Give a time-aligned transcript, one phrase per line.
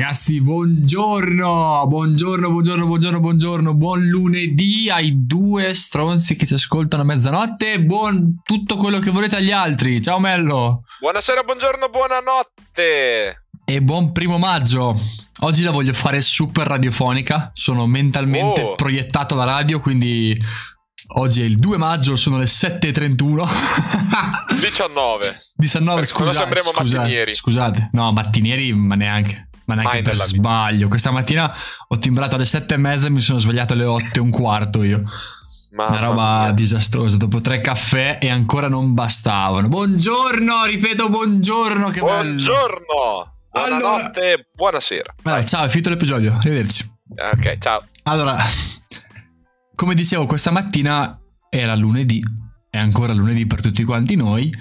[0.00, 7.06] Ragazzi, buongiorno, buongiorno, buongiorno, buongiorno, buongiorno, buon lunedì ai due stronzi che ci ascoltano a
[7.06, 10.02] mezzanotte, buon tutto quello che volete agli altri.
[10.02, 10.82] Ciao Mello.
[11.00, 13.44] Buonasera, buongiorno, buonanotte.
[13.64, 14.94] E buon primo maggio.
[15.40, 18.74] Oggi la voglio fare super radiofonica, sono mentalmente Oh.
[18.74, 20.38] proiettato alla radio, quindi
[21.14, 23.48] oggi è il 2 maggio, sono le 7.31.
[24.56, 25.36] 19.
[25.56, 27.34] 19, Perché sembriamo scusate, mattinieri.
[27.34, 27.90] scusate.
[27.92, 29.45] No, mattinieri, ma neanche.
[29.66, 30.24] Ma neanche Mai per vita.
[30.24, 30.88] sbaglio.
[30.88, 31.52] Questa mattina
[31.88, 34.82] ho timbrato alle sette e mezza e mi sono svegliato alle otto e un quarto
[34.82, 35.02] io.
[35.72, 36.52] Mamma Una roba mia.
[36.52, 37.16] disastrosa.
[37.16, 39.68] Dopo tre caffè e ancora non bastavano.
[39.68, 41.90] Buongiorno, ripeto, buongiorno.
[41.90, 42.12] Che bello.
[42.22, 43.34] Buongiorno.
[43.50, 45.14] Buonanotte, buonasera.
[45.22, 46.34] Vabbè, ciao, è finito l'episodio.
[46.34, 46.94] Arrivederci.
[47.34, 47.84] Ok, ciao.
[48.04, 48.36] Allora,
[49.74, 51.18] come dicevo, questa mattina
[51.50, 52.22] era lunedì,
[52.70, 54.52] è ancora lunedì per tutti quanti noi,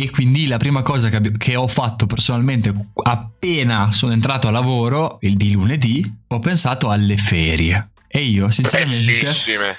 [0.00, 2.72] e quindi la prima cosa che, che ho fatto personalmente
[3.02, 7.90] appena sono entrato a lavoro, il di lunedì, ho pensato alle ferie.
[8.06, 9.76] E io, sinceramente, Bellissime.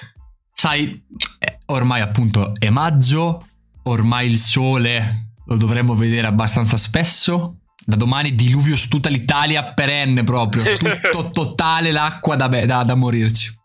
[0.52, 1.02] sai,
[1.38, 3.46] eh, ormai appunto è maggio,
[3.84, 7.56] ormai il sole lo dovremmo vedere abbastanza spesso.
[7.82, 13.58] Da domani diluvio su tutta l'Italia perenne proprio, tutto totale l'acqua da, da- da morirci.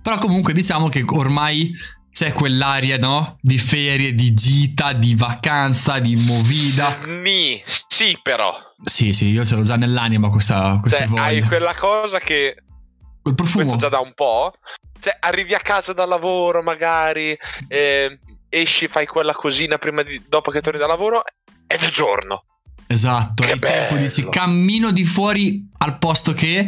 [0.00, 1.72] Però comunque diciamo che ormai
[2.16, 3.36] c'è quell'aria, no?
[3.42, 6.88] Di ferie, di gita, di vacanza, di movida.
[6.88, 7.62] Sni.
[7.88, 8.56] Sì, però.
[8.82, 11.22] Sì, sì, io ce l'ho già nell'anima questa, questa Cioè, voglia.
[11.24, 12.56] hai quella cosa che
[13.20, 13.76] Quel profumo.
[13.76, 14.54] già da un po'.
[14.98, 17.36] Cioè, arrivi a casa dal lavoro, magari,
[17.68, 21.22] eh, esci, fai quella cosina prima di, dopo che torni da lavoro,
[21.66, 22.44] è giorno.
[22.86, 24.06] Esatto, Che hai tempo, bello.
[24.06, 26.66] dici cammino di fuori al posto che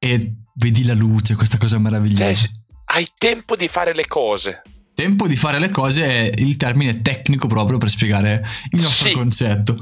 [0.00, 2.32] e vedi la luce, questa cosa Cioè, meravigliosa.
[2.32, 2.50] s-
[2.86, 4.62] hai tempo di fare le cose.
[5.00, 9.14] Tempo di fare le cose è il termine tecnico proprio per spiegare il nostro Sì.
[9.14, 9.74] concetto.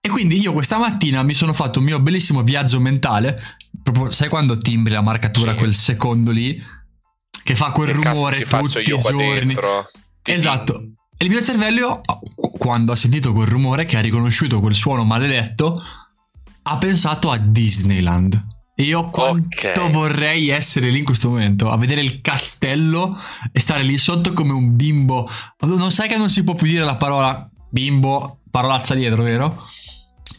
[0.00, 3.36] E quindi io questa mattina mi sono fatto un mio bellissimo viaggio mentale.
[3.82, 5.58] Proprio, sai quando timbri la marcatura, Sì.
[5.58, 6.64] quel secondo lì,
[7.42, 9.54] che fa quel Che rumore tutti i giorni.
[10.22, 10.82] Esatto.
[11.14, 12.00] E il mio cervello,
[12.56, 15.78] quando ha sentito quel rumore, che ha riconosciuto quel suono maledetto,
[16.62, 18.46] ha pensato a Disneyland.
[18.76, 19.90] Io quanto Ok.
[19.90, 23.16] vorrei essere lì in questo momento, a vedere il castello
[23.52, 25.28] e stare lì sotto come un bimbo.
[25.60, 29.54] Non sai che non si può più dire la parola bimbo, parolaccia dietro, vero?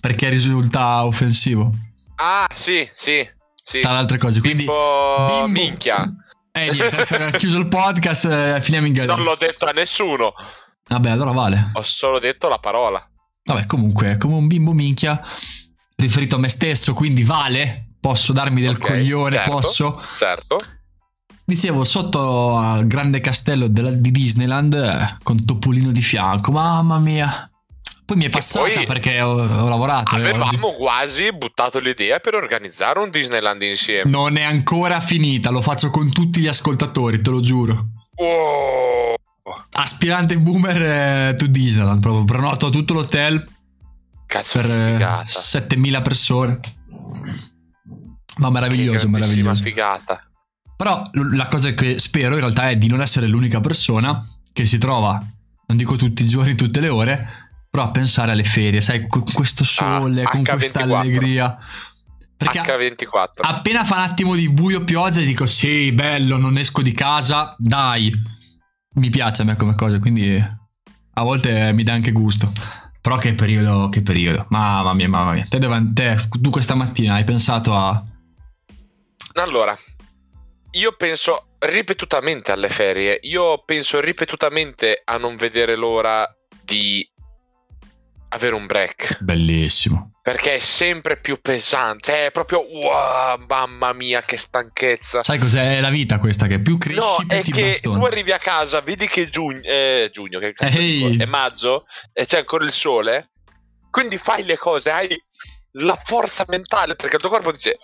[0.02, 1.72] Perché risulta offensivo.
[2.18, 3.26] Ah, sì, sì,
[3.64, 3.80] sì.
[3.80, 4.40] Tra le altre cose.
[4.42, 5.48] Quindi, Tipo bimbo.
[5.48, 6.14] minchia.
[6.52, 9.16] Eh, niente, ho chiuso il podcast, eh, finiamo in galera.
[9.16, 10.34] Non l'ho detto a nessuno.
[10.88, 11.72] Vabbè, allora vale.
[11.74, 13.02] Ho solo detto la parola.
[13.44, 15.22] Vabbè, comunque, è come un bimbo minchia,
[15.96, 17.85] riferito a me stesso, quindi vale.
[18.06, 20.00] Posso darmi del Ok, coglione, certo, posso.
[20.20, 20.58] Certo.
[21.44, 27.50] Dicevo, sotto al grande castello della- di Disneyland, eh, con Topolino di fianco, mamma mia.
[28.06, 30.16] Poi mi è passata perché ho, ho lavorato.
[30.18, 30.30] eh, oggi.
[30.30, 34.08] Avevamo quasi buttato l'idea per organizzare un Disneyland insieme.
[34.08, 37.88] Non è ancora finita, lo faccio con tutti gli ascoltatori, te lo giuro.
[38.18, 39.16] Oh.
[39.80, 40.82] Aspirante boomer
[41.32, 43.44] eh, to Disneyland, proprio prenoto tutto l'hotel
[44.28, 45.26] Cazzo per di eh, figata.
[45.26, 46.60] 7000 persone.
[48.38, 49.64] Ma meraviglioso, meraviglioso.
[49.64, 50.22] figata.
[50.76, 54.78] Però la cosa che spero in realtà è di non essere l'unica persona che si
[54.78, 55.12] trova,
[55.68, 57.28] non dico tutti i giorni, tutte le ore,
[57.70, 60.52] però a pensare alle ferie, sai, con questo sole, Ah, con H24.
[60.52, 61.58] questa allegria.
[62.38, 63.42] Perché H24.
[63.42, 68.12] appena fa un attimo di buio pioggia dico sì, bello, non esco di casa, dai.
[68.96, 72.52] Mi piace a me come cosa, quindi a volte mi dà anche gusto.
[73.02, 74.46] Però che periodo, che periodo.
[74.50, 75.46] Mamma mia, mamma mia.
[75.48, 75.60] Te,
[75.94, 78.04] te, tu questa mattina hai pensato a...
[79.36, 79.78] Allora,
[80.72, 83.20] io penso ripetutamente alle ferie.
[83.24, 86.28] Io penso ripetutamente a non vedere l'ora
[86.64, 87.08] di
[88.30, 89.22] avere un break.
[89.22, 90.12] Bellissimo.
[90.22, 92.28] Perché è sempre più pesante.
[92.28, 95.22] È proprio wow, mamma mia, che stanchezza.
[95.22, 96.48] Sai cos'è la vita questa?
[96.48, 98.00] Che più cresci No, più è ti che bastoni.
[98.00, 102.40] tu arrivi a casa, vedi che è giugno, eh, giugno che è maggio e c'è
[102.40, 103.32] ancora il sole.
[103.92, 105.16] Quindi fai le cose, hai
[105.74, 107.78] la forza mentale perché il tuo corpo dice: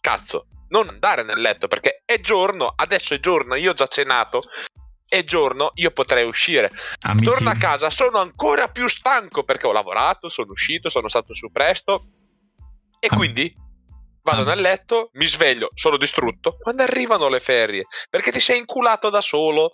[0.00, 4.42] Cazzo, non andare nel letto perché è giorno, adesso è giorno, io ho già cenato.
[5.06, 6.72] È giorno, io potrei uscire.
[7.02, 11.34] Amici, Torno a casa, sono ancora più stanco perché ho lavorato, sono uscito, sono stato
[11.34, 12.06] su presto.
[12.98, 13.14] E Ah.
[13.14, 13.52] quindi
[14.22, 14.54] vado Ah.
[14.54, 16.56] nel letto, mi sveglio, sono distrutto.
[16.60, 17.84] Quando arrivano le ferie?
[18.10, 19.70] Perché ti sei inculato da solo.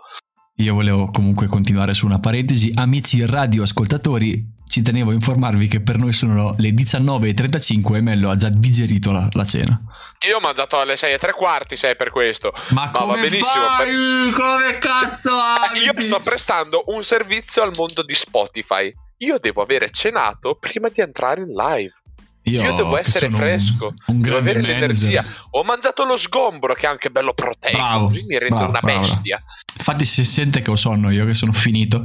[0.57, 2.71] io volevo comunque continuare su una parentesi.
[2.75, 8.35] Amici radioascoltatori, ci tenevo a informarvi che per noi sono le 19.35 e Mello ha
[8.35, 9.81] già digerito la, la cena.
[10.29, 12.53] Io ho mangiato alle 6 e tre quarti, sei per questo.
[12.71, 14.31] Ma va come benissimo, fai?
[14.33, 15.31] Come cazzo
[15.75, 16.09] Eh, Io abiti?
[16.09, 18.93] sto prestando un servizio al mondo di Spotify.
[19.19, 21.93] Io devo avere cenato prima di entrare in live.
[22.45, 24.81] Io, io devo essere fresco, un, un devo avere manager.
[24.81, 25.25] l'energia.
[25.53, 28.81] Ho mangiato lo sgombro che è anche bello proteico, bravo, così mi rende bravo, una
[28.81, 29.43] bravo, bestia.
[29.77, 32.03] Infatti si sente che ho sonno io, che sono finito.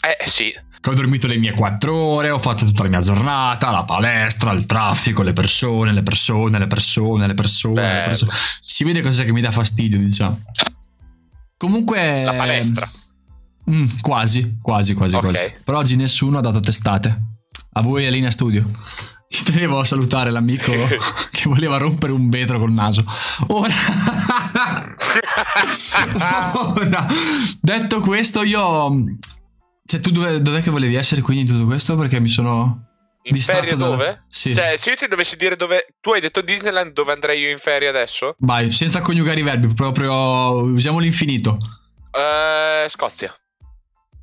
[0.00, 0.52] Eh sì.
[0.80, 4.52] Che ho dormito le mie quattro ore, ho fatto tutta la mia giornata, la palestra,
[4.52, 8.30] il traffico, le persone, le persone, le persone, le persone, le persone.
[8.60, 10.40] Si vede cosa che mi dà fastidio, diciamo.
[11.56, 12.22] Comunque...
[12.24, 12.88] La palestra.
[13.70, 15.30] Mm, quasi, quasi, quasi, okay.
[15.30, 15.52] quasi.
[15.64, 17.22] Per oggi nessuno ha dato testate.
[17.72, 18.64] A voi a linea studio.
[19.28, 20.72] Ci tenevo a salutare l'amico
[21.30, 23.04] che voleva rompere un vetro col naso.
[23.48, 23.74] Ora...
[26.54, 27.06] Ora,
[27.60, 29.04] detto questo, io...
[29.88, 31.96] Cioè, tu dove, dov'è che volevi essere quindi in tutto questo?
[31.96, 32.82] Perché mi sono...
[33.22, 34.04] In distratto ferie dove?
[34.04, 34.24] Da...
[34.28, 34.52] Sì.
[34.52, 35.94] Cioè, se io ti dovessi dire dove...
[36.02, 38.34] Tu hai detto Disneyland, dove andrei io in ferie adesso?
[38.40, 40.12] Vai, senza coniugare i verbi, proprio...
[40.60, 41.56] Usiamo l'infinito.
[42.12, 43.34] Uh, Scozia.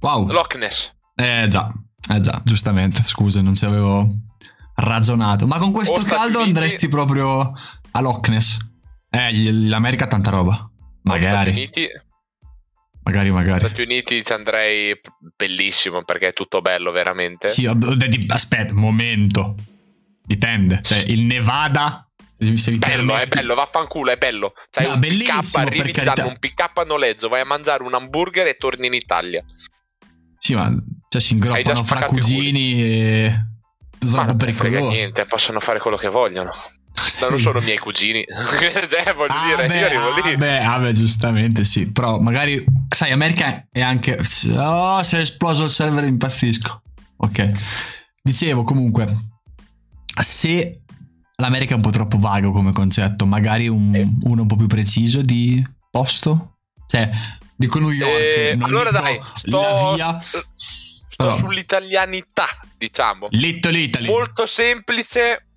[0.01, 0.27] Wow.
[0.27, 0.93] Loch Ness.
[1.15, 1.67] Eh già,
[2.13, 3.01] eh già, giustamente.
[3.03, 4.07] Scusa, non ci avevo
[4.75, 5.47] ragionato.
[5.47, 7.51] Ma con questo o caldo andresti proprio
[7.91, 8.59] a Loch Ness.
[9.09, 10.69] Eh, l'America ha tanta roba.
[11.01, 11.51] Magari.
[11.51, 11.87] Stati Uniti.
[13.05, 13.59] Magari, magari.
[13.59, 14.99] Stati Uniti ci andrei
[15.35, 17.47] bellissimo perché è tutto bello, veramente.
[17.47, 17.69] Sì,
[18.27, 19.53] aspetta, momento.
[20.23, 20.81] Dipende.
[20.81, 22.05] Cioè, il Nevada
[22.37, 23.21] se bello, permetti.
[23.21, 24.53] è bello, vaffanculo, è bello.
[24.69, 27.83] C'hai no, un pick arrivi, ti danno un pick up a noleggio, vai a mangiare
[27.83, 29.43] un hamburger e torni in Italia.
[30.37, 30.71] Sì, ma
[31.07, 33.45] cioè, si ingroppano fra cugini e...
[33.99, 34.89] Sono un po' pericoloso.
[34.89, 36.51] niente, possono fare quello che vogliono.
[36.95, 37.21] Sì.
[37.29, 38.23] Non sono miei cugini.
[38.25, 40.37] cioè, voglio ah dire, beh, io arrivo ah lì.
[40.37, 41.91] Beh, ah beh, giustamente sì.
[41.91, 42.63] Però magari,
[42.95, 44.17] sai, America è anche...
[44.57, 46.81] Oh, se è esploso il server impazzisco.
[47.17, 47.51] Ok.
[48.21, 49.05] Dicevo comunque,
[50.21, 50.81] se
[51.35, 55.21] l'America è un po' troppo vago come concetto, magari un, uno un po' più preciso
[55.21, 56.59] di posto?
[56.87, 57.11] Cioè,
[57.57, 58.19] Dico New York.
[58.19, 60.19] Eh, allora dai, sto, la via.
[60.19, 60.43] Sto
[61.15, 61.37] Però.
[61.37, 62.47] sull'italianità,
[62.77, 63.27] diciamo.
[63.31, 64.07] Little Italy.
[64.07, 65.47] Molto semplice,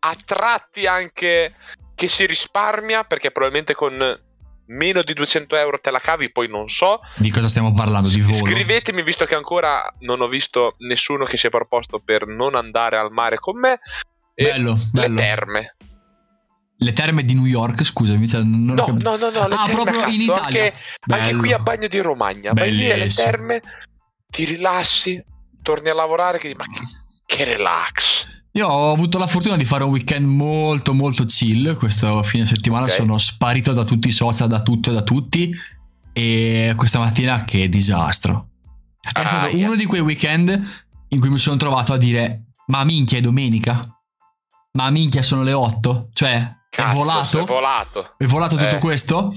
[0.00, 1.54] a tratti anche
[1.94, 4.20] che si risparmia, perché probabilmente con
[4.66, 7.00] meno di 200 euro te la cavi, poi non so.
[7.16, 8.08] Di cosa stiamo parlando?
[8.08, 8.36] Di volo?
[8.36, 12.96] Scrivetemi, visto che ancora non ho visto nessuno che si è proposto per non andare
[12.96, 13.80] al mare con me.
[14.34, 15.14] Bello, bello.
[15.14, 15.76] Le terme.
[16.78, 18.28] Le terme di New York, scusami.
[18.32, 20.64] Non no, cap- no, no, no, Ah, proprio in Italia.
[20.64, 20.72] Anche,
[21.06, 22.52] anche, qui a Bagno di Romagna.
[22.52, 23.62] Vai lì alle terme,
[24.28, 25.22] ti rilassi,
[25.62, 26.36] torni a lavorare.
[26.38, 26.82] Che, ma che,
[27.24, 28.35] che relax.
[28.56, 32.84] Io ho avuto la fortuna di fare un weekend molto molto chill questo fine settimana,
[32.84, 32.96] okay.
[32.96, 35.54] sono sparito da tutti i social, da tutto e da tutti
[36.14, 38.48] e questa mattina che disastro.
[38.98, 39.66] È ah, stato yeah.
[39.66, 40.58] uno di quei weekend
[41.08, 43.78] in cui mi sono trovato a dire ma minchia è domenica?
[44.72, 46.08] Ma minchia sono le 8?
[46.14, 47.38] Cioè Cazzo, è volato.
[47.40, 48.14] È volato.
[48.16, 48.78] È volato tutto eh.
[48.78, 49.30] questo.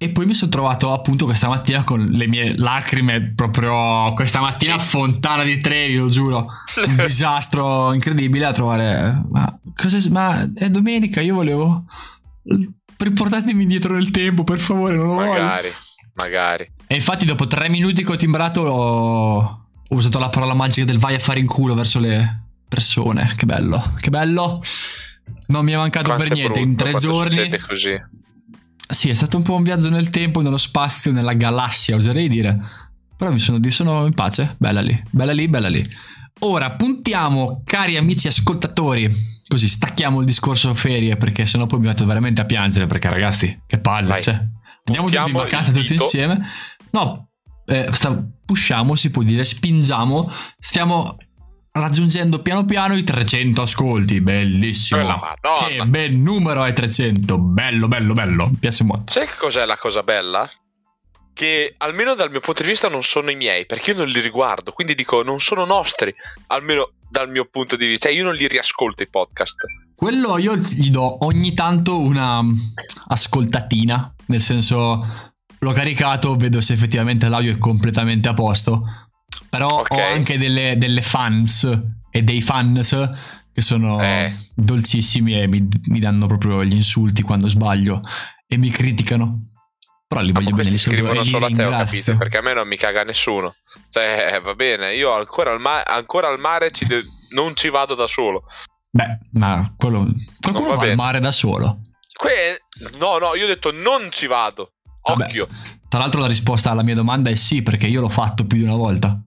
[0.00, 4.78] E poi mi sono trovato appunto questa mattina con le mie lacrime, proprio questa mattina
[4.78, 4.90] sì.
[4.90, 6.46] fontana di Trevi, lo giuro.
[6.86, 9.24] Un disastro incredibile a trovare.
[9.28, 11.84] Ma, cosa, ma è domenica, io volevo.
[12.96, 15.42] Riportatemi indietro nel tempo, per favore, non lo magari, voglio.
[15.42, 15.72] Magari,
[16.14, 16.72] magari.
[16.86, 20.98] E infatti, dopo tre minuti che ho timbrato, ho, ho usato la parola magica del
[20.98, 23.32] vai a fare in culo verso le persone.
[23.36, 24.60] Che bello, che bello.
[25.48, 27.50] Non mi è mancato Quanto per niente, brutto, in tre giorni.
[27.58, 28.00] Così.
[28.90, 32.58] Sì, è stato un po' un viaggio nel tempo, nello spazio, nella galassia, oserei dire.
[33.16, 35.84] Però mi sono, sono in pace, bella lì, bella lì, bella lì.
[36.40, 39.10] Ora puntiamo, cari amici ascoltatori,
[39.48, 43.60] così stacchiamo il discorso ferie perché sennò poi mi metto veramente a piangere perché ragazzi,
[43.66, 44.40] che palle, cioè,
[44.84, 46.46] andiamo tutti in vacanza tutti insieme.
[46.90, 47.28] No,
[47.66, 51.16] eh, sta, pushiamo, si può dire, spingiamo, stiamo
[51.72, 54.20] raggiungendo piano piano i 300 ascolti.
[54.20, 55.18] Bellissimo.
[55.58, 57.38] Che bel numero è 300.
[57.38, 58.48] Bello, bello, bello.
[58.48, 59.12] Mi piace molto.
[59.12, 60.50] Sai che cos'è la cosa bella?
[61.32, 64.20] Che almeno dal mio punto di vista non sono i miei, perché io non li
[64.20, 64.72] riguardo.
[64.72, 66.14] Quindi dico, non sono nostri.
[66.48, 68.08] Almeno dal mio punto di vista.
[68.08, 69.64] Cioè, io non li riascolto i podcast.
[69.94, 72.40] Quello io gli do ogni tanto una
[73.08, 74.14] ascoltatina.
[74.26, 75.26] Nel senso.
[75.60, 79.07] L'ho caricato, vedo se effettivamente l'audio è completamente a posto
[79.58, 79.98] però okay.
[79.98, 81.68] ho anche delle, delle, fans
[82.10, 83.10] e dei fans
[83.52, 84.32] che sono eh.
[84.54, 88.00] dolcissimi e mi, mi, danno proprio gli insulti quando sbaglio
[88.46, 89.36] e mi criticano.
[90.06, 93.02] Però li voglio bene, li scrivono solo a te, perché a me non mi caga
[93.02, 93.56] nessuno.
[93.90, 97.02] Cioè, eh, va bene, io ancora al, ma- ancora al mare ci de-
[97.34, 98.44] non ci vado da solo.
[98.90, 100.06] Beh, ma quello,
[100.40, 101.80] qualcuno va, va al mare da solo.
[102.16, 102.60] Que-
[102.96, 104.74] no, no, io ho detto non ci vado.
[105.02, 105.46] Occhio.
[105.46, 108.56] Vabbè, tra l'altro la risposta alla mia domanda è sì, perché io l'ho fatto più
[108.56, 109.20] di una volta.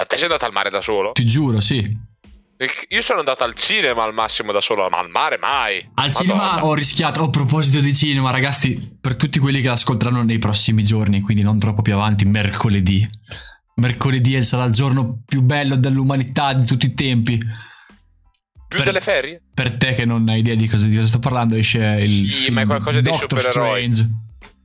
[0.00, 1.12] Ma te sei andato al mare da solo?
[1.12, 1.94] Ti giuro, sì.
[2.88, 5.76] Io sono andato al cinema al massimo da solo, ma al mare mai.
[5.94, 6.12] Al Madonna.
[6.12, 7.20] cinema ho rischiato.
[7.20, 11.42] Oh, a proposito di cinema, ragazzi, per tutti quelli che l'ascolteranno nei prossimi giorni, quindi
[11.42, 13.06] non troppo più avanti, mercoledì.
[13.74, 17.36] Mercoledì sarà il giorno più bello dell'umanità di tutti i tempi.
[17.36, 17.48] Più
[18.68, 19.42] Per- delle ferie?
[19.52, 22.50] Per te che non hai idea di cosa, di cosa sto parlando, esce il Sì,
[22.50, 23.38] ma è qualcosa dei Doctor.
[23.38, 24.08] Strange.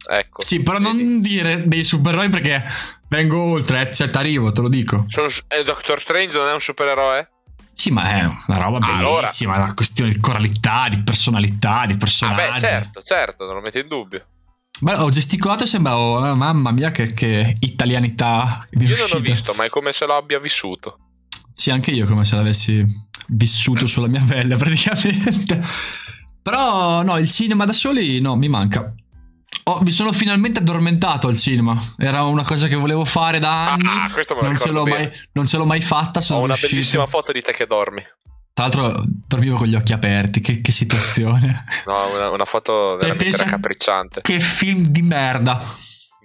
[0.07, 0.41] Ecco.
[0.43, 1.03] Sì, però Vedi?
[1.03, 2.63] non dire dei supereroi perché
[3.09, 5.05] vengo oltre, eh, cioè t'arrivo, te lo dico.
[5.09, 7.29] Sono- eh, Doctor Strange non è un supereroe?
[7.73, 9.21] Sì, ma è una roba Allora.
[9.21, 12.61] bellissima, una questione di coralità, di personalità, di Ah, personaggi.
[12.61, 14.25] beh, certo, certo, non lo metto in dubbio.
[14.81, 19.03] Ma ho gesticolato e sembravo, eh, mamma mia, che, che italianità è Io non ho
[19.03, 19.19] uscita.
[19.19, 20.99] visto, ma è come se lo abbia vissuto.
[21.53, 22.83] Sì, anche io come se l'avessi
[23.29, 25.61] vissuto sulla mia pelle praticamente.
[26.41, 28.93] Però no, il cinema da soli no, mi manca.
[29.63, 31.75] Oh, mi sono finalmente addormentato al cinema.
[31.97, 33.87] Era una cosa che volevo fare da anni.
[33.87, 34.97] Ah, questo me lo non, ce l'ho bene.
[34.97, 36.21] mai, non ce l'ho mai fatta.
[36.21, 36.75] Sono Ho una riuscito.
[36.75, 38.01] bellissima foto di te che dormi.
[38.53, 40.39] Tra l'altro dormivo con gli occhi aperti.
[40.39, 41.63] Che, che situazione.
[41.87, 44.21] No, una, una foto veramente raccapricciante.
[44.21, 45.59] che film di merda.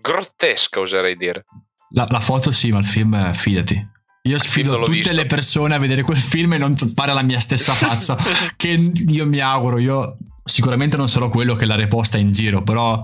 [0.00, 1.44] Grottesca, oserei dire.
[1.90, 3.88] La, la foto sì, ma il film, eh, fidati.
[4.24, 5.12] Io sfido tutte visto.
[5.14, 8.16] le persone a vedere quel film e non fare la mia stessa faccia.
[8.56, 13.02] che io mi auguro, io sicuramente non sarò quello che l'ha reposta in giro, però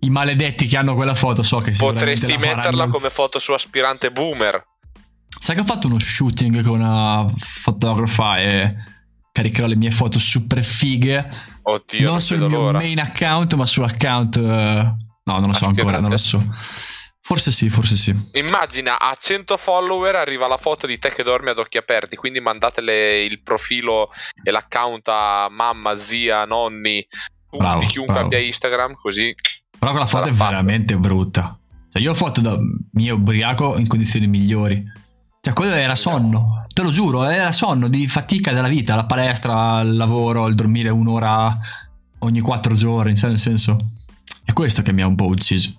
[0.00, 2.56] i maledetti che hanno quella foto so che sicuramente Potresti la faranno.
[2.56, 4.64] metterla come foto su aspirante boomer.
[5.28, 8.74] Sai che ho fatto uno shooting con una fotografa e
[9.32, 11.28] caricherò le mie foto super fighe,
[11.62, 12.78] Oddio, non non sul mio l'ora.
[12.78, 16.42] main account, ma sull'account eh, No, non lo so ancora, non lo so.
[17.24, 18.12] Forse sì, forse sì.
[18.32, 22.40] Immagina a 100 follower arriva la foto di te che dormi ad occhi aperti, quindi
[22.40, 24.10] mandatele il profilo
[24.42, 27.06] e l'account a mamma, zia, nonni,
[27.48, 28.26] tutti, Bravo, chiunque bravo.
[28.26, 29.32] abbia Instagram, così.
[29.78, 30.50] Però quella foto è fatto.
[30.50, 31.56] veramente brutta.
[31.90, 32.56] Cioè, io ho foto da
[32.92, 34.82] mio ubriaco in condizioni migliori.
[35.40, 36.64] Cioè, quello era sonno.
[36.72, 40.88] Te lo giuro, era sonno di fatica della vita, la palestra, il lavoro, il dormire
[40.88, 41.56] un'ora
[42.20, 43.14] ogni quattro giorni.
[43.16, 43.76] Cioè, nel senso,
[44.44, 45.74] è questo che mi ha un po' ucciso.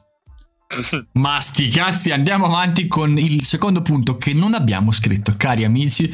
[1.13, 6.11] Ma sti cazzi, andiamo avanti con il secondo punto che non abbiamo scritto, cari amici.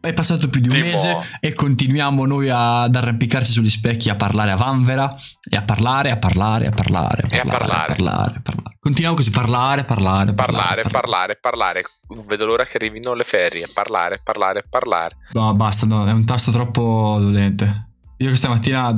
[0.00, 0.86] È passato più di un Timo.
[0.86, 5.08] mese e continuiamo noi a- ad arrampicarci sugli specchi a parlare a vanvera
[5.48, 7.72] e a parlare, a parlare, a parlare, E a parlare.
[7.72, 8.76] a parlare, a parlare.
[8.80, 11.82] Continuiamo così, parlare, parlare, Parlare, parlare, parlare.
[12.08, 13.68] Non vedo l'ora che arrivino le ferie.
[13.72, 15.16] Parlare, parlare, parlare.
[15.34, 17.90] No, basta, no, è un tasto troppo dolente.
[18.16, 18.90] Io questa mattina...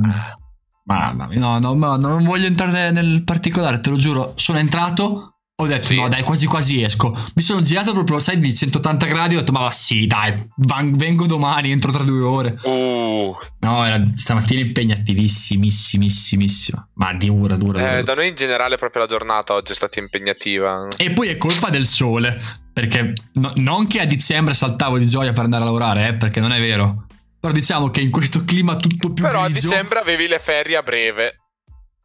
[0.87, 4.33] Mamma mia, no, no, no, non voglio entrare nel particolare, te lo giuro.
[4.35, 5.95] Sono entrato, ho detto Sì.
[5.95, 7.11] no dai, quasi quasi esco.
[7.35, 10.95] Mi sono girato proprio, sai, di 180 gradi, ho detto ma va, sì, dai, van-
[10.95, 12.55] vengo domani, entro tra due ore.
[12.63, 16.87] Uh, No, era stamattina impegnativissimissimissima.
[16.95, 17.97] Ma dura, dura, dura.
[17.97, 20.87] eh, da noi in generale proprio la giornata oggi è stata impegnativa.
[20.97, 22.37] E poi è colpa del sole.
[22.71, 26.41] Perché no- non che a dicembre saltavo di gioia per andare a lavorare, eh, perché
[26.41, 27.04] non è vero.
[27.45, 29.67] Però diciamo che in questo clima tutto più Però a grigio...
[29.67, 31.41] dicembre avevi le ferie a breve.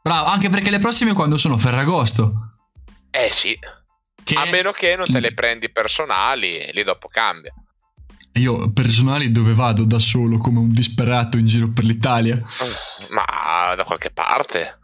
[0.02, 2.56] Bravo, anche perché le prossime quando sono Ferragosto.
[3.10, 3.58] Eh sì,
[4.22, 7.52] Che a meno che non te le prendi personali, e lì dopo cambia.
[8.34, 12.38] io personali dove vado da solo come un disperato in giro per l'Italia.
[13.12, 14.78] Ma da qualche parte.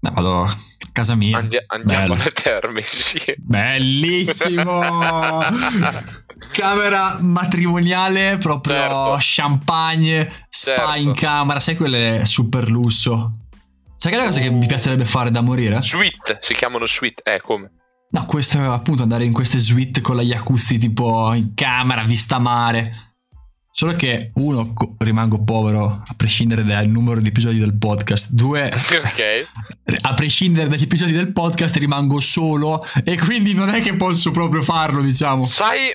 [0.00, 0.54] No, vado a
[0.92, 1.38] casa mia.
[1.38, 2.20] Andi- andiamo Bello.
[2.20, 3.18] alle terme, sì.
[3.38, 4.80] Bellissimo!
[6.56, 9.16] Camera matrimoniale, proprio Certo.
[9.20, 10.94] champagne, spa Certo.
[10.94, 13.30] in camera, sai quelle super lusso.
[13.96, 15.82] Sai che è la cosa che mi piacerebbe fare da morire?
[15.82, 17.22] Suite, si chiamano suite.
[17.24, 17.70] Eh, come?
[18.10, 23.04] No, questo appunto andare in queste suite con la jacuzzi tipo in camera, vista mare.
[23.70, 28.30] Solo che uno rimango povero a prescindere dal numero di episodi del podcast.
[28.30, 29.48] Due, ok.
[30.02, 34.62] a prescindere dagli episodi del podcast rimango solo e quindi non è che posso proprio
[34.62, 35.42] farlo, diciamo.
[35.42, 35.90] Sai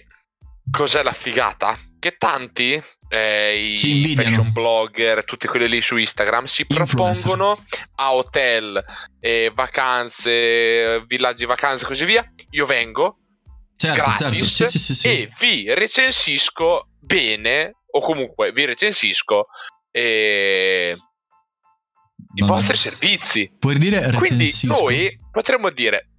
[0.72, 1.78] cos'è la figata?
[2.00, 6.96] Che tanti eh, i fashion blogger, tutti quelli lì su Instagram, si Influencer.
[6.96, 7.54] propongono
[7.96, 8.82] a hotel,
[9.20, 12.26] eh, vacanze, villaggi vacanze e così via.
[12.52, 13.18] Io vengo
[13.76, 14.46] Certo, gratis certo.
[14.48, 15.08] Sì, sì, sì, sì.
[15.08, 19.48] e vi recensisco bene, o comunque vi recensisco
[19.92, 20.96] eh,
[22.36, 22.54] i No, no.
[22.54, 23.52] vostri servizi.
[23.60, 24.68] Puoi dire Quindi recensisco?
[24.82, 26.11] noi potremmo dire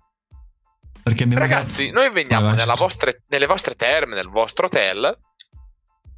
[1.05, 5.19] Ragazzi, noi veniamo Vai, vai, vostre- nelle vostre terme, nel vostro hotel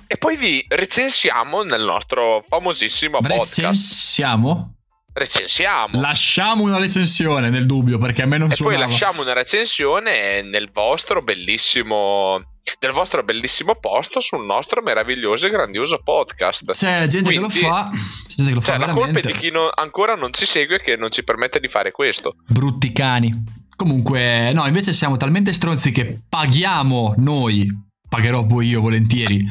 [0.06, 3.58] e poi vi recensiamo nel nostro famosissimo podcast.
[3.58, 4.74] recensiamo?
[5.16, 6.00] recensiamo.
[6.00, 10.70] Lasciamo una recensione nel dubbio perché a me non e poi lasciamo una recensione nel
[10.72, 12.42] vostro bellissimo
[12.80, 16.72] del vostro bellissimo posto sul nostro meraviglioso e grandioso podcast.
[16.72, 19.12] C'è gente che Quindi- lo fa, c'è gente che lo Cioè, fa la colpa è
[19.12, 19.32] veramente.
[19.32, 22.34] di chi non- ancora non ci segue che non ci permette di fare questo.
[22.48, 23.30] Brutti cani.
[23.76, 27.66] Comunque, no, invece siamo talmente stronzi che paghiamo noi,
[28.08, 29.44] pagherò poi io volentieri,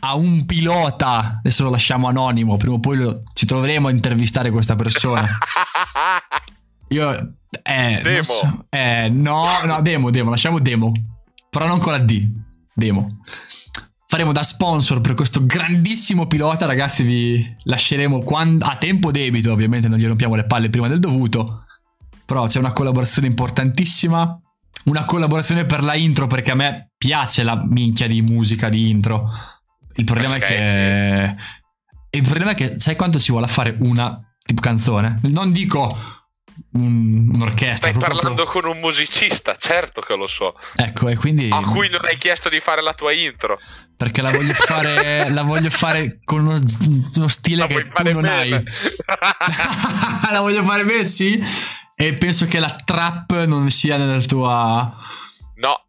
[0.00, 4.50] a un pilota, adesso lo lasciamo anonimo, prima o poi lo- ci troveremo a intervistare
[4.50, 5.28] questa persona.
[6.88, 7.34] Io...
[7.62, 8.22] Eh, Demo.
[8.22, 10.90] so- eh, no, no, demo, demo, lasciamo demo.
[11.48, 12.28] Però non con la D.
[12.72, 13.06] Demo.
[14.06, 19.86] faremo da sponsor per questo grandissimo pilota, ragazzi, vi lasceremo quando, a tempo debito, ovviamente
[19.88, 21.64] non gli rompiamo le palle prima del dovuto,
[22.30, 24.40] però c'è una collaborazione importantissima,
[24.84, 29.28] una collaborazione per la intro perché a me piace la minchia di musica di intro.
[29.96, 32.16] Il problema okay, è che sì.
[32.18, 35.18] il problema è che sai quanto ci vuole a fare una tipo canzone?
[35.22, 35.88] Non dico
[36.74, 37.88] un, un'orchestra.
[37.88, 38.62] Stai parlando proprio...
[38.62, 40.54] con un musicista, certo che lo so.
[40.76, 41.48] Ecco, e quindi...
[41.50, 43.58] A cui non hai chiesto di fare la tua intro.
[43.96, 46.60] Perché la voglio fare, la voglio fare con uno,
[47.16, 48.56] uno stile la che tu non bene.
[48.56, 48.62] hai.
[50.30, 51.78] la voglio fare bene, sì.
[52.00, 54.90] E penso che la trap non sia nella tua...
[55.56, 55.84] No.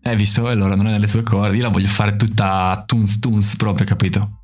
[0.00, 0.46] Hai eh, visto?
[0.46, 1.56] Allora non è nelle tue corde.
[1.56, 4.42] Io la voglio fare tutta tunes tunes proprio, capito?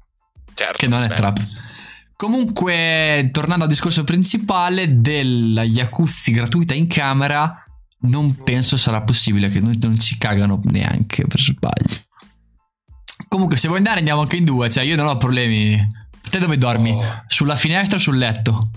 [0.52, 0.76] Certo.
[0.76, 1.14] Che non è bene.
[1.14, 1.47] trap.
[2.17, 7.55] Comunque, tornando al discorso principale della Jacuzzi gratuita in camera,
[8.00, 12.00] non penso sarà possibile che noi non ci cagano neanche per sbaglio.
[13.29, 14.69] Comunque, se vuoi andare, andiamo anche in due.
[14.69, 15.81] Cioè, io non ho problemi.
[16.29, 16.91] Te dove dormi?
[16.91, 17.23] Oh.
[17.29, 18.71] Sulla finestra o sul letto?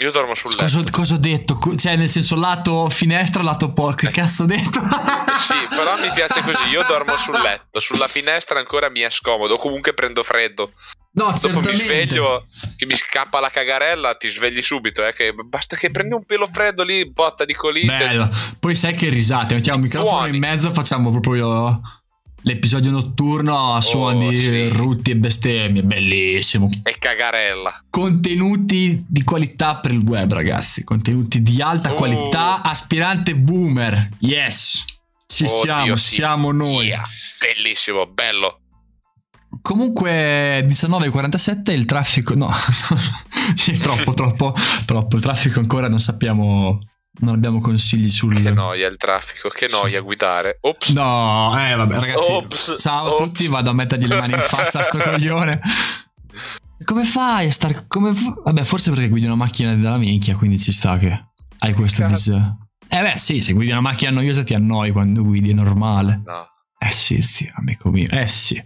[0.00, 0.62] Io dormo sul letto.
[0.62, 1.58] Cosa, cosa, ho detto?
[1.76, 3.88] Cioè, nel senso, lato finestra, lato po'.
[3.94, 4.78] Che cazzo ho detto?
[5.42, 6.68] sì, però mi piace così.
[6.70, 7.80] Io dormo sul letto.
[7.80, 9.56] Sulla finestra ancora mi è scomodo.
[9.56, 10.70] Comunque prendo freddo.
[11.10, 11.72] No, Dopo certamente.
[11.72, 15.04] mi sveglio, che mi scappa la cagarella, ti svegli subito.
[15.04, 17.86] Eh, che basta che prendi un pelo freddo lì, botta di colite.
[17.96, 18.28] Bello.
[18.60, 20.34] Poi sai che risate, mettiamo il microfono Buoni.
[20.34, 21.80] in mezzo, facciamo proprio
[22.42, 24.68] l'episodio notturno a suoni oh, sì.
[24.68, 25.82] rutti e bestemmie.
[25.82, 26.68] Bellissimo.
[26.82, 27.84] E cagarella.
[27.90, 30.84] Contenuti di qualità per il web, ragazzi.
[30.84, 31.96] Contenuti di alta oh.
[31.96, 32.62] qualità.
[32.62, 34.10] Aspirante boomer.
[34.20, 34.84] Yes.
[35.26, 36.14] Ci oh, siamo, sì.
[36.14, 36.86] siamo noi.
[36.86, 37.02] Yeah.
[37.40, 38.60] Bellissimo, bello.
[39.62, 42.34] Comunque 19.47 il traffico...
[42.34, 42.50] No,
[43.80, 44.54] troppo, troppo,
[44.86, 45.16] troppo.
[45.16, 46.78] Il traffico ancora non sappiamo...
[47.20, 48.40] Non abbiamo consigli sul...
[48.40, 50.58] Che noia il traffico, che noia guidare.
[50.60, 50.90] Ops.
[50.90, 52.32] No, eh vabbè ragazzi.
[52.32, 52.76] Ops.
[52.78, 53.20] Ciao Ops.
[53.20, 55.60] a tutti, vado a mettergli le mani in faccia a sto coglione.
[56.84, 57.86] Come fai a star...
[57.88, 58.12] Come
[58.44, 61.26] Vabbè, forse perché guidi una macchina della minchia, quindi ci sta che
[61.58, 62.28] hai questo dis...
[62.90, 66.22] Eh beh sì, se guidi una macchina noiosa ti annoi quando guidi, è normale.
[66.24, 66.46] No.
[66.78, 68.08] Eh sì, sì, amico mio.
[68.10, 68.62] Eh sì.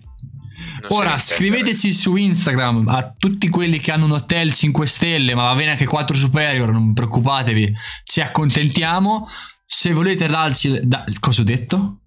[0.88, 5.55] Ora scriveteci su Instagram a tutti quelli che hanno un hotel 5 stelle, ma va
[5.55, 9.29] bene anche 4 superior, non preoccupatevi, ci accontentiamo.
[9.64, 10.81] Se volete darci...
[10.83, 12.01] Da, cosa ho detto?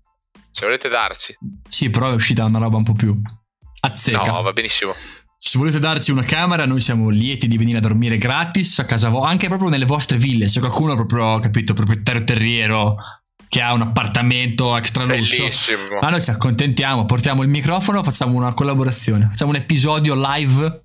[0.51, 1.35] Se volete darci.
[1.67, 3.19] Sì, però è uscita una roba un po' più
[3.81, 4.31] azzecca.
[4.31, 4.93] No, va benissimo.
[5.37, 9.09] Se volete darci una camera, noi siamo lieti di venire a dormire gratis a casa
[9.09, 10.47] vostra, anche proprio nelle vostre ville.
[10.47, 12.97] Se qualcuno è proprio, capito, proprietario terriero
[13.55, 15.37] che ha un appartamento extra lusso.
[15.37, 15.99] Bellissimo.
[16.01, 20.81] Ma noi ci accontentiamo, portiamo il microfono, facciamo una collaborazione, facciamo un episodio live.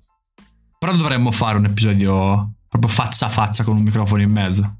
[0.79, 4.77] Però dovremmo fare un episodio proprio faccia a faccia con un microfono in mezzo.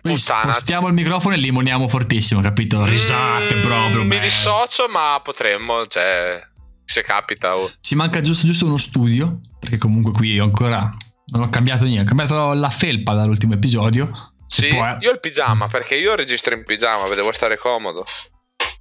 [0.00, 2.84] Quindi spostiamo il microfono e limoniamo fortissimo, capito?
[2.84, 4.02] Risate mm, proprio.
[4.02, 6.40] Mi dissocio, ma potremmo, cioè,
[6.84, 7.56] se capita.
[7.56, 7.70] Oh.
[7.80, 10.90] Ci manca giusto, giusto uno studio, perché comunque qui io ancora
[11.26, 12.02] non ho cambiato niente.
[12.02, 14.31] Ho cambiato la felpa dall'ultimo episodio.
[14.52, 14.96] Sì, può...
[15.00, 18.04] io ho il pigiama perché io registro in pigiama, devo stare comodo.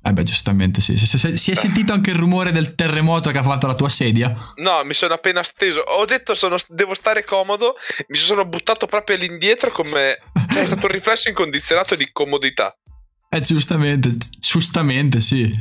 [0.04, 0.98] Eh beh, giustamente sì.
[0.98, 3.88] Si, si, si è sentito anche il rumore del terremoto che ha fatto la tua
[3.88, 4.36] sedia?
[4.56, 5.80] No, mi sono appena steso.
[5.80, 7.76] Ho detto sono, devo stare comodo.
[8.08, 10.14] Mi sono buttato proprio all'indietro come...
[10.14, 12.76] è stato un riflesso incondizionato di comodità.
[13.30, 15.54] Eh, giustamente, giustamente sì.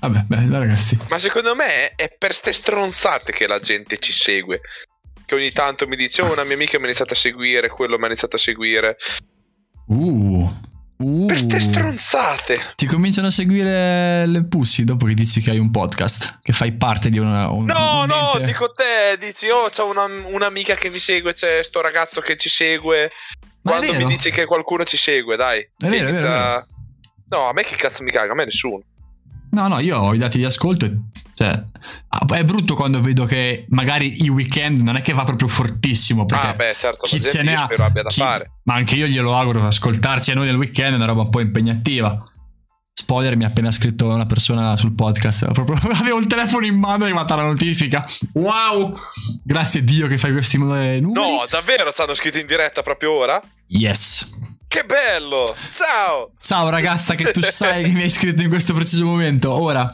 [0.00, 0.98] Vabbè, beh, ragazzi.
[1.10, 4.62] Ma secondo me è per ste stronzate che la gente ci segue.
[5.26, 7.96] Che ogni tanto mi dice, oh, una mia amica mi ha iniziato a seguire, quello
[7.98, 8.96] mi ha iniziato a seguire.
[11.04, 11.26] Uh.
[11.26, 12.58] Per ste stronzate.
[12.76, 16.72] Ti cominciano a seguire le pussy dopo che dici che hai un podcast, che fai
[16.72, 17.50] parte di una...
[17.50, 21.62] Un, no, un no, dico te, dici, oh, c'ho una, un'amica che vi segue, c'è
[21.62, 23.10] sto ragazzo che ci segue.
[23.62, 25.60] Ma Quando mi dici che qualcuno ci segue, dai.
[25.60, 26.66] È vero, è vero, è vero.
[27.28, 28.82] No, a me che cazzo mi caga, a me nessuno.
[29.50, 30.96] No, no, io ho i dati di ascolto e
[31.44, 31.64] cioè,
[32.08, 36.24] ah, è brutto quando vedo che magari il weekend non è che va proprio fortissimo.
[36.24, 38.52] Perché ah, beh, certo, chi se ne ha, spero abbia da chi, fare.
[38.64, 41.40] Ma anche io glielo auguro, ascoltarci a noi nel weekend è una roba un po'
[41.40, 42.22] impegnativa.
[42.96, 45.50] Spoiler, mi ha appena scritto una persona sul podcast.
[45.52, 48.06] Proprio, avevo il telefono in mano e è arrivata la notifica.
[48.34, 48.94] Wow!
[49.44, 51.00] Grazie a Dio che fai questi numeri.
[51.00, 53.42] No, davvero ci hanno scritto in diretta proprio ora?
[53.66, 54.26] Yes.
[54.66, 55.44] Che bello!
[55.72, 56.32] Ciao!
[56.40, 59.52] Ciao ragazza che tu sai che mi hai scritto in questo preciso momento.
[59.52, 59.92] Ora,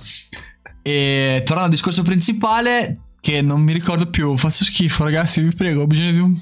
[0.82, 5.82] e tornando al discorso principale, che non mi ricordo più, faccio schifo ragazzi, vi prego,
[5.82, 6.40] ho bisogno di un...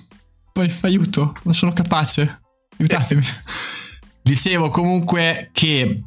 [0.81, 2.41] Aiuto, non sono capace,
[2.79, 3.23] aiutatemi.
[4.23, 6.01] Dicevo comunque che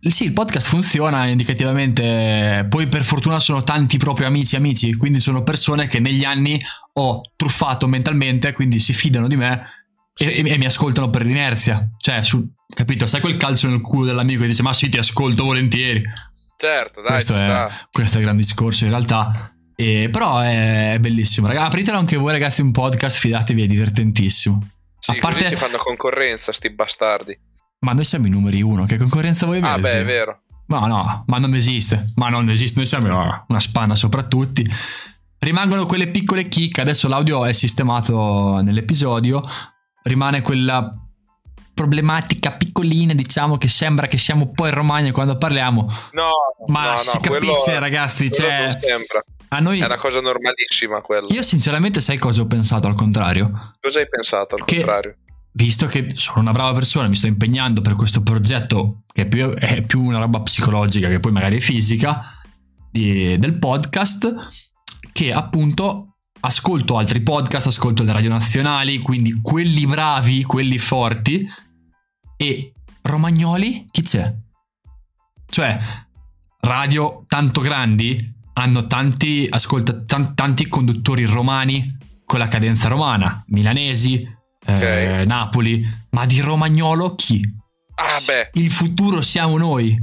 [0.00, 5.42] sì, il podcast funziona indicativamente, poi per fortuna sono tanti propri amici amici, quindi sono
[5.42, 6.60] persone che negli anni
[6.94, 9.60] ho truffato mentalmente, quindi si fidano di me
[10.16, 11.90] e, e, e mi ascoltano per l'inerzia.
[11.98, 13.06] Cioè, su, capito?
[13.06, 16.02] Sai quel calcio nel culo dell'amico che dice ma sì ti ascolto volentieri.
[16.60, 19.52] Certo, dai, questo, è, questo è il gran discorso in realtà.
[19.76, 21.46] E, però è, è bellissimo.
[21.46, 22.62] Ragazzi, apritelo anche voi, ragazzi.
[22.62, 24.68] Un podcast, fidatevi, è divertentissimo.
[24.98, 27.38] Sì, a parte- ci fanno concorrenza, sti bastardi.
[27.80, 28.86] Ma noi siamo i numeri uno.
[28.86, 29.80] Che concorrenza vuoi Ah, avere?
[29.94, 30.40] beh, è vero.
[30.66, 32.12] Ma no, ma non esiste.
[32.16, 32.78] Ma non esiste.
[32.78, 34.68] Noi siamo una spanna sopra tutti.
[35.38, 36.80] Rimangono quelle piccole chicche.
[36.80, 39.40] Adesso l'audio è sistemato nell'episodio.
[40.02, 40.92] Rimane quella
[41.78, 45.86] problematica piccolina, diciamo, che sembra che siamo un po' in Romagna quando parliamo.
[46.12, 46.30] No,
[46.66, 48.28] Ma no, no, si quello- capisce, ragazzi.
[48.28, 48.76] quello Cioè,
[49.50, 49.80] a noi.
[49.80, 51.28] È una cosa normalissima quella.
[51.30, 53.76] Io, sinceramente, sai cosa ho pensato al contrario?
[53.80, 55.16] Cosa hai pensato al Che- contrario?
[55.52, 59.48] Visto che sono una brava persona, mi sto impegnando per questo progetto che è più,
[59.54, 62.22] è più una roba psicologica che poi magari è fisica
[62.90, 64.36] di- del podcast,
[65.12, 71.44] che appunto ascolto altri podcast, ascolto le radio nazionali, quindi quelli bravi, quelli forti,
[72.38, 72.72] e
[73.02, 74.32] romagnoli chi c'è?
[75.50, 75.78] Cioè,
[76.60, 84.22] radio tanto grandi hanno tanti, ascolta, tan- tanti conduttori romani con la cadenza romana, milanesi,
[84.66, 85.26] eh, Ok.
[85.26, 87.40] Napoli, ma di romagnolo chi?
[87.94, 89.96] Ah, beh, Il futuro siamo noi.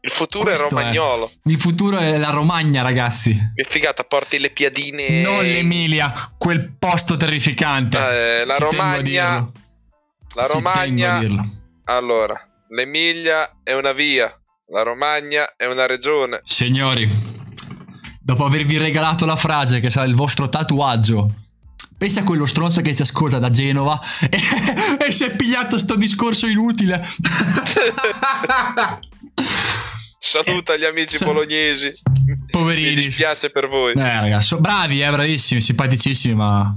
[0.00, 1.28] il futuro Questo è romagnolo.
[1.44, 3.36] Il futuro è la Romagna, ragazzi.
[3.54, 5.20] Che figata, porti le piadine.
[5.22, 7.98] Non l'Emilia, quel posto terrificante.
[7.98, 9.00] Eh, la Ci Romagna.
[9.00, 9.52] dirlo.
[10.36, 11.18] La Ci Romagna.
[11.88, 12.36] Allora,
[12.70, 14.28] l'Emilia è una via.
[14.70, 16.40] La Romagna è una regione.
[16.42, 17.08] Signori,
[18.20, 21.32] dopo avervi regalato la frase che sarà il vostro tatuaggio,
[21.96, 24.36] pensa a quello stronzo che ci ascolta da Genova e,
[25.06, 27.00] e si è pigliato sto discorso inutile.
[30.18, 31.86] Saluta gli amici Sa- bolognesi.
[32.26, 33.00] Mi Poverini.
[33.00, 33.92] dispiace per voi.
[33.92, 36.76] Eh, ragazzi, bravi, eh, bravissimi, simpaticissimi, ma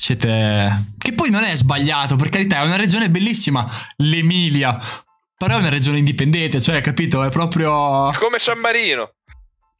[0.00, 0.84] siete...
[0.96, 4.78] Che poi non è sbagliato, per carità, è una regione bellissima, l'Emilia,
[5.36, 8.10] però è una regione indipendente, cioè, capito, è proprio...
[8.18, 9.12] Come San Marino.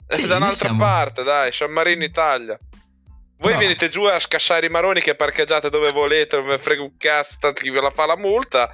[0.07, 2.59] È Sì, da un'altra siamo- parte, dai, San Marino Italia.
[3.39, 3.59] Voi No.
[3.59, 7.53] venite giù a scassare i maroni che parcheggiate dove volete, non me frega un cazzo,
[7.55, 8.69] chi ve la fa la multa.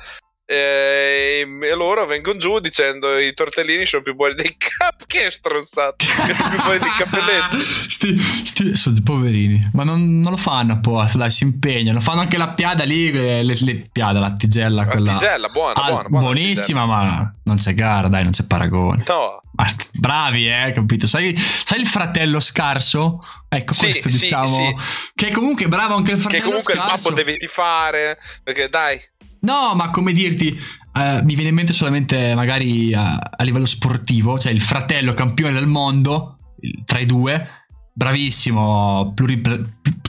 [0.48, 4.94] E, e loro vengono giù dicendo i tortellini sono più buoni dei cap.
[5.06, 6.04] Che stronzato!
[6.04, 7.56] Che sono più buoni dei cappelletti.
[7.58, 12.00] sti, sti- sono poverini, ma non, non lo fanno apposta, dai, si impegnano.
[12.00, 15.12] Fanno anche la piada lì, le, le, le- piada, la tigella, quella...
[15.12, 19.02] La tigella, buona, Ah, buona, buona buonissima, ma non c'è gara, dai, non c'è paragone.
[19.02, 19.18] tigella.
[19.18, 19.42] No,
[20.00, 21.06] bravi, eh, capito?
[21.06, 23.18] Sai, sai il fratello scarso?
[23.48, 24.74] Ecco, Sì, questo sì, diciamo.
[25.14, 27.10] Che comunque è bravo anche il che fratello comunque il scarso.
[27.10, 28.18] babbo devi tifare.
[28.42, 29.00] Perché dai,
[29.40, 30.48] No, ma come dirti,
[30.94, 35.52] eh, mi viene in mente solamente magari a, a livello sportivo, cioè il fratello campione
[35.52, 37.48] del mondo, il- tra i due,
[37.92, 39.40] bravissimo, pluri-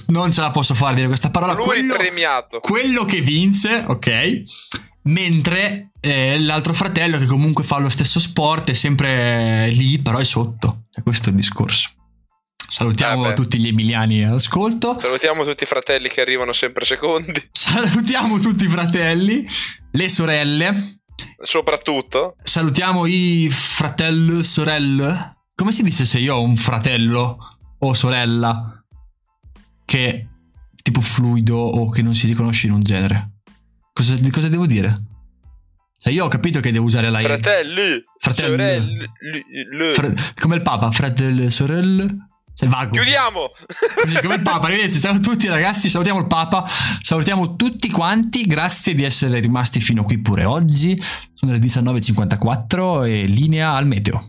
[0.07, 2.59] non ce la posso fare dire questa parola, quello, premiato.
[2.59, 4.41] quello che vince, ok?
[5.03, 10.23] Mentre eh, l'altro fratello che comunque fa lo stesso sport è sempre lì, però è
[10.25, 10.81] sotto.
[10.89, 11.89] Cioè, questo è il discorso.
[12.69, 14.99] Salutiamo Eh tutti gli emiliani all'ascolto.
[14.99, 17.47] Salutiamo tutti i fratelli che arrivano sempre secondi.
[17.51, 19.45] Salutiamo tutti i fratelli,
[19.91, 20.71] le sorelle.
[21.41, 22.35] Soprattutto.
[22.43, 25.37] Salutiamo i fratelli, sorelle.
[25.55, 27.37] Come si dice se io ho un fratello
[27.79, 28.83] o sorella
[29.85, 30.25] che è
[30.83, 33.31] tipo fluido o che non si riconosce in un genere?
[33.93, 35.03] Cosa, cosa devo dire?
[35.97, 38.03] Cioè io ho capito che devo usare la Fratelli.
[38.19, 38.55] Fratelli.
[38.55, 42.26] sorelli, l- l- Fra- come il papa, fratelli, sorelle.
[42.57, 42.95] Cioè vago.
[42.95, 43.51] Chiudiamo.
[44.01, 46.65] Così come il Papa, arrivederci, a tutti ragazzi, salutiamo il Papa,
[47.01, 50.99] salutiamo tutti quanti, grazie di essere rimasti fino qui pure oggi,
[51.33, 54.19] sono le 19.54 e linea al meteo.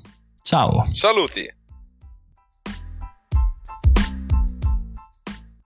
[0.42, 0.84] Ciao.
[0.84, 1.57] Saluti.